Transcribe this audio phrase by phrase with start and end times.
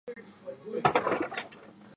[0.73, 0.81] 皇居